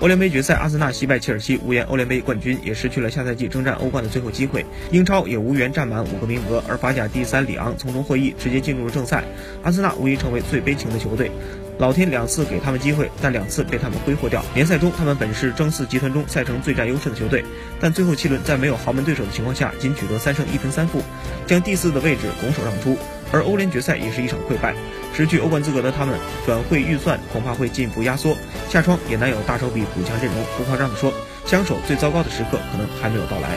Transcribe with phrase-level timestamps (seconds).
[0.00, 4.64] 欧联杯决赛，阿森纳惜败切尔西，无缘欧联杯冠军，也失去了下赛季征战欧冠的最后机会。
[4.92, 9.24] 英超也无缘占满五个名额，而法甲第三里昂从中获益，直接进入了正赛。
[9.64, 11.32] 阿森纳无疑成为最悲情的球队。
[11.78, 14.40] 老天两次给他们机会，但两次被他们挥霍掉。
[14.54, 17.44] 联赛中，他们本是争四集团中赛程最占优势的球队，
[17.80, 21.02] 但最后七轮在没有豪门对手的情况下，仅取得三胜一平三负，
[21.44, 22.96] 将第四的位置拱手让出。
[23.32, 24.74] 而欧联决赛也是一场溃败，
[25.14, 28.36] 失去欧冠资格的他们，转会预算恐怕会进一步压缩，
[28.68, 30.36] 下窗也难有大手笔补强阵容。
[30.56, 31.12] 不夸张地说，
[31.44, 33.56] 枪手最糟糕的时刻可能还没有到来。